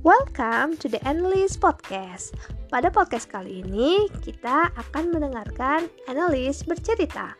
Welcome 0.00 0.80
to 0.80 0.88
the 0.88 0.96
Analyst 1.04 1.60
Podcast. 1.60 2.32
Pada 2.72 2.88
podcast 2.88 3.28
kali 3.28 3.60
ini, 3.60 4.08
kita 4.24 4.72
akan 4.72 5.12
mendengarkan 5.12 5.92
analis 6.08 6.64
bercerita. 6.64 7.36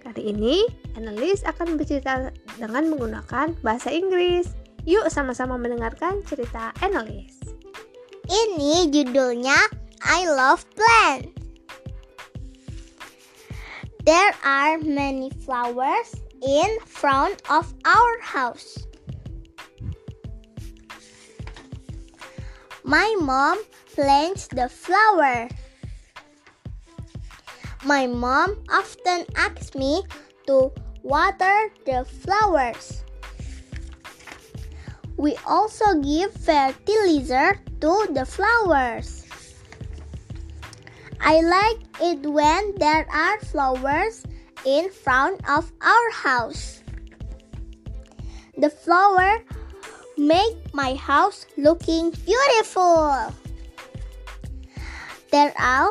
Kali 0.00 0.32
ini, 0.32 0.64
analis 0.96 1.44
akan 1.44 1.76
bercerita 1.76 2.32
dengan 2.56 2.88
menggunakan 2.88 3.60
bahasa 3.60 3.92
Inggris. 3.92 4.56
Yuk 4.88 5.04
sama-sama 5.12 5.60
mendengarkan 5.60 6.24
cerita 6.24 6.72
analis. 6.80 7.36
Ini 8.24 8.88
judulnya 8.88 9.68
I 10.00 10.24
Love 10.24 10.64
Plants. 10.72 11.28
There 14.08 14.32
are 14.48 14.80
many 14.80 15.28
flowers 15.44 16.16
in 16.40 16.80
front 16.88 17.44
of 17.52 17.68
our 17.84 18.16
house. 18.24 18.88
My 22.84 23.16
mom 23.18 23.64
plants 23.96 24.46
the 24.48 24.68
flower. 24.68 25.48
My 27.82 28.06
mom 28.06 28.60
often 28.68 29.24
asks 29.34 29.74
me 29.74 30.04
to 30.46 30.70
water 31.02 31.72
the 31.86 32.04
flowers. 32.04 33.02
We 35.16 35.34
also 35.46 35.96
give 36.04 36.36
fertilizer 36.36 37.56
to 37.80 38.06
the 38.12 38.26
flowers. 38.28 39.24
I 41.22 41.40
like 41.40 41.80
it 42.04 42.20
when 42.20 42.74
there 42.76 43.08
are 43.08 43.40
flowers 43.40 44.24
in 44.66 44.90
front 44.90 45.40
of 45.48 45.72
our 45.80 46.10
house. 46.12 46.82
The 48.58 48.68
flower 48.68 49.40
make 50.16 50.56
my 50.72 50.94
house 50.94 51.46
looking 51.56 52.10
beautiful. 52.24 53.32
There 55.30 55.52
are 55.58 55.90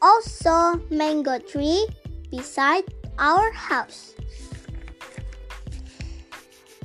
also 0.00 0.80
mango 0.90 1.38
tree 1.38 1.86
beside 2.30 2.84
our 3.18 3.50
house. 3.52 4.14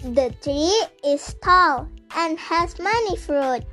The 0.01 0.33
tree 0.41 0.73
is 1.03 1.35
tall 1.41 1.87
and 2.15 2.37
has 2.39 2.77
many 2.79 3.17
fruit. 3.17 3.63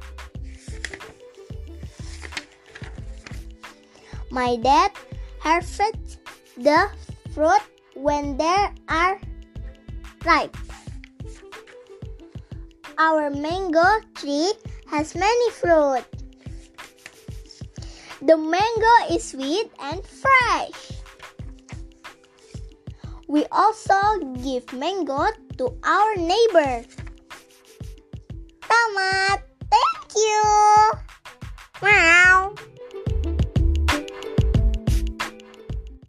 My 4.31 4.57
dad 4.57 4.93
harvests 5.41 6.17
the 6.57 6.89
fruit 7.35 7.61
when 7.95 8.37
they 8.37 8.69
are 8.89 9.21
ripe. 10.25 10.57
Our 12.99 13.31
mango 13.31 14.01
tree 14.15 14.53
has 14.87 15.15
many 15.15 15.51
fruit. 15.51 16.05
The 18.21 18.37
mango 18.37 19.15
is 19.15 19.25
sweet 19.25 19.71
and 19.81 20.05
fresh. 20.05 20.93
We 23.29 23.47
also 23.51 23.97
give 24.43 24.73
mango 24.73 25.27
to 25.59 25.75
our 25.83 26.17
neighbor. 26.17 26.85
Tamat. 28.61 29.22